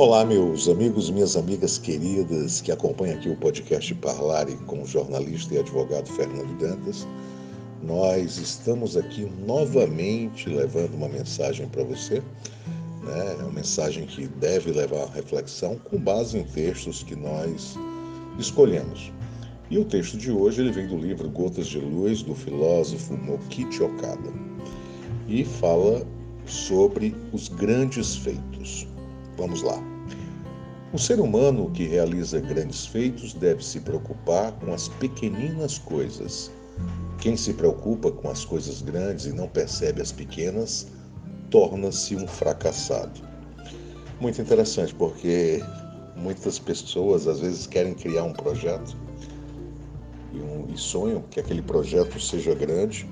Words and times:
Olá, 0.00 0.24
meus 0.24 0.68
amigos, 0.68 1.10
minhas 1.10 1.34
amigas 1.34 1.76
queridas 1.76 2.60
que 2.60 2.70
acompanham 2.70 3.18
aqui 3.18 3.28
o 3.28 3.34
podcast 3.34 3.92
Parlare 3.96 4.54
com 4.58 4.80
o 4.80 4.86
jornalista 4.86 5.52
e 5.52 5.58
advogado 5.58 6.06
Fernando 6.06 6.56
Dantas. 6.56 7.04
Nós 7.82 8.38
estamos 8.38 8.96
aqui 8.96 9.28
novamente 9.44 10.48
levando 10.48 10.94
uma 10.94 11.08
mensagem 11.08 11.66
para 11.66 11.82
você, 11.82 12.22
né? 13.02 13.36
É 13.40 13.42
uma 13.42 13.50
mensagem 13.50 14.06
que 14.06 14.28
deve 14.28 14.70
levar 14.70 15.02
a 15.02 15.10
reflexão 15.10 15.76
com 15.90 15.98
base 15.98 16.38
em 16.38 16.44
textos 16.44 17.02
que 17.02 17.16
nós 17.16 17.76
escolhemos. 18.38 19.12
E 19.68 19.78
o 19.78 19.84
texto 19.84 20.16
de 20.16 20.30
hoje 20.30 20.60
ele 20.60 20.70
vem 20.70 20.86
do 20.86 20.96
livro 20.96 21.28
Gotas 21.28 21.66
de 21.66 21.80
Luz 21.80 22.22
do 22.22 22.36
filósofo 22.36 23.16
Mokichi 23.16 23.82
Okada 23.82 24.32
e 25.26 25.44
fala 25.44 26.06
sobre 26.46 27.16
os 27.32 27.48
grandes 27.48 28.14
feitos. 28.14 28.86
Vamos 29.36 29.62
lá. 29.62 29.97
O 30.90 30.98
ser 30.98 31.20
humano 31.20 31.70
que 31.70 31.84
realiza 31.84 32.40
grandes 32.40 32.86
feitos 32.86 33.34
deve 33.34 33.62
se 33.62 33.78
preocupar 33.78 34.52
com 34.52 34.72
as 34.72 34.88
pequeninas 34.88 35.76
coisas. 35.76 36.50
Quem 37.20 37.36
se 37.36 37.52
preocupa 37.52 38.10
com 38.10 38.30
as 38.30 38.42
coisas 38.42 38.80
grandes 38.80 39.26
e 39.26 39.32
não 39.32 39.46
percebe 39.48 40.00
as 40.00 40.10
pequenas, 40.10 40.86
torna-se 41.50 42.16
um 42.16 42.26
fracassado. 42.26 43.20
Muito 44.18 44.40
interessante, 44.40 44.94
porque 44.94 45.62
muitas 46.16 46.58
pessoas 46.58 47.28
às 47.28 47.40
vezes 47.40 47.66
querem 47.66 47.92
criar 47.92 48.22
um 48.22 48.32
projeto 48.32 48.96
e, 50.32 50.38
um, 50.38 50.72
e 50.72 50.78
sonham 50.78 51.22
que 51.30 51.38
aquele 51.38 51.60
projeto 51.60 52.18
seja 52.18 52.54
grande, 52.54 53.06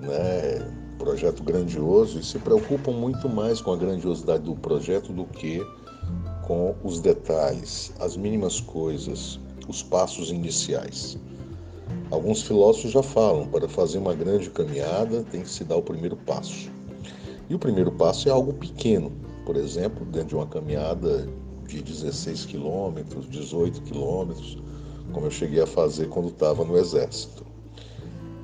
né? 0.00 0.72
projeto 0.98 1.42
grandioso 1.42 2.18
e 2.18 2.22
se 2.22 2.38
preocupam 2.38 2.92
muito 2.92 3.28
mais 3.28 3.60
com 3.60 3.72
a 3.72 3.76
grandiosidade 3.76 4.44
do 4.44 4.54
projeto 4.54 5.12
do 5.12 5.24
que 5.24 5.60
com 6.42 6.74
os 6.82 7.00
detalhes, 7.00 7.92
as 8.00 8.16
mínimas 8.16 8.60
coisas, 8.60 9.40
os 9.68 9.82
passos 9.82 10.30
iniciais. 10.30 11.16
Alguns 12.10 12.42
filósofos 12.42 12.90
já 12.90 13.02
falam, 13.02 13.46
para 13.48 13.68
fazer 13.68 13.98
uma 13.98 14.14
grande 14.14 14.50
caminhada 14.50 15.24
tem 15.30 15.42
que 15.42 15.48
se 15.48 15.64
dar 15.64 15.76
o 15.76 15.82
primeiro 15.82 16.16
passo. 16.16 16.70
E 17.48 17.54
o 17.54 17.58
primeiro 17.58 17.92
passo 17.92 18.28
é 18.28 18.32
algo 18.32 18.52
pequeno, 18.52 19.12
por 19.46 19.56
exemplo, 19.56 20.04
dentro 20.06 20.28
de 20.28 20.34
uma 20.36 20.46
caminhada 20.46 21.28
de 21.66 21.82
16 21.82 22.46
quilômetros, 22.46 23.28
18 23.30 23.80
quilômetros, 23.82 24.58
como 25.12 25.26
eu 25.26 25.30
cheguei 25.30 25.60
a 25.60 25.66
fazer 25.66 26.08
quando 26.08 26.28
estava 26.28 26.64
no 26.64 26.76
exército. 26.76 27.44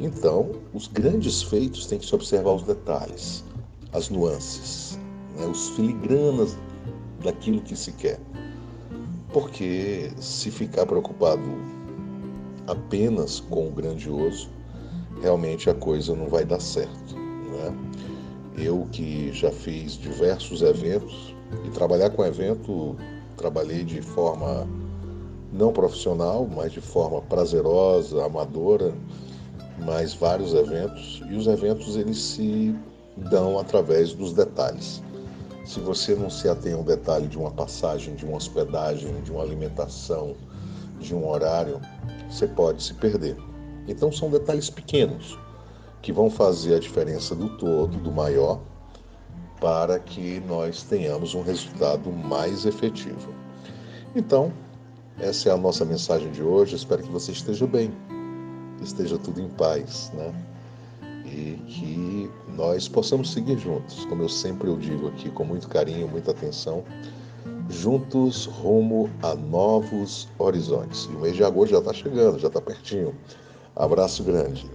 Então, 0.00 0.52
os 0.72 0.86
grandes 0.86 1.42
feitos 1.42 1.86
têm 1.86 1.98
que 1.98 2.06
se 2.06 2.14
observar 2.14 2.54
os 2.54 2.62
detalhes, 2.62 3.44
as 3.92 4.08
nuances, 4.08 4.98
né, 5.36 5.46
os 5.46 5.70
filigranas 5.70 6.56
daquilo 7.22 7.60
que 7.60 7.76
se 7.76 7.92
quer. 7.92 8.18
Porque 9.32 10.10
se 10.18 10.50
ficar 10.50 10.86
preocupado 10.86 11.42
apenas 12.66 13.40
com 13.40 13.68
o 13.68 13.70
grandioso, 13.70 14.48
realmente 15.22 15.68
a 15.68 15.74
coisa 15.74 16.14
não 16.14 16.28
vai 16.28 16.44
dar 16.44 16.60
certo. 16.60 17.16
Né? 17.16 17.76
Eu 18.56 18.86
que 18.90 19.32
já 19.32 19.50
fiz 19.50 19.92
diversos 19.92 20.62
eventos 20.62 21.34
e 21.64 21.70
trabalhar 21.70 22.10
com 22.10 22.24
evento, 22.24 22.96
trabalhei 23.36 23.84
de 23.84 24.02
forma 24.02 24.66
não 25.52 25.72
profissional, 25.72 26.46
mas 26.54 26.72
de 26.72 26.80
forma 26.80 27.22
prazerosa, 27.22 28.24
amadora 28.24 28.94
mais 29.84 30.12
vários 30.12 30.52
eventos 30.54 31.22
e 31.30 31.34
os 31.34 31.46
eventos 31.46 31.96
eles 31.96 32.18
se 32.18 32.74
dão 33.30 33.58
através 33.58 34.12
dos 34.12 34.32
detalhes. 34.32 35.02
Se 35.68 35.80
você 35.80 36.14
não 36.14 36.30
se 36.30 36.48
atém 36.48 36.72
ao 36.72 36.82
detalhe 36.82 37.28
de 37.28 37.36
uma 37.36 37.50
passagem, 37.50 38.14
de 38.14 38.24
uma 38.24 38.38
hospedagem, 38.38 39.20
de 39.20 39.30
uma 39.30 39.42
alimentação, 39.42 40.34
de 40.98 41.14
um 41.14 41.28
horário, 41.28 41.78
você 42.30 42.46
pode 42.46 42.82
se 42.82 42.94
perder. 42.94 43.36
Então 43.86 44.10
são 44.10 44.30
detalhes 44.30 44.70
pequenos 44.70 45.38
que 46.00 46.10
vão 46.10 46.30
fazer 46.30 46.76
a 46.76 46.78
diferença 46.78 47.34
do 47.34 47.54
todo, 47.58 47.98
do 47.98 48.10
maior, 48.10 48.62
para 49.60 49.98
que 49.98 50.40
nós 50.48 50.84
tenhamos 50.84 51.34
um 51.34 51.42
resultado 51.42 52.10
mais 52.10 52.64
efetivo. 52.64 53.34
Então, 54.16 54.50
essa 55.20 55.50
é 55.50 55.52
a 55.52 55.56
nossa 55.58 55.84
mensagem 55.84 56.32
de 56.32 56.42
hoje. 56.42 56.76
Espero 56.76 57.02
que 57.02 57.10
você 57.10 57.32
esteja 57.32 57.66
bem 57.66 57.92
esteja 58.80 59.18
tudo 59.18 59.38
em 59.38 59.48
paz, 59.48 60.10
né? 60.14 60.32
E 61.30 61.58
que 61.66 62.30
nós 62.56 62.88
possamos 62.88 63.30
seguir 63.32 63.58
juntos, 63.58 64.04
como 64.06 64.22
eu 64.22 64.28
sempre 64.28 64.68
eu 64.68 64.76
digo 64.76 65.08
aqui, 65.08 65.30
com 65.30 65.44
muito 65.44 65.68
carinho, 65.68 66.08
muita 66.08 66.30
atenção, 66.30 66.82
juntos 67.68 68.46
rumo 68.46 69.10
a 69.22 69.34
novos 69.34 70.28
horizontes. 70.38 71.04
E 71.04 71.14
o 71.14 71.20
mês 71.20 71.36
de 71.36 71.44
agosto 71.44 71.72
já 71.72 71.78
está 71.78 71.92
chegando, 71.92 72.38
já 72.38 72.48
está 72.48 72.60
pertinho. 72.60 73.14
Abraço 73.76 74.24
grande. 74.24 74.70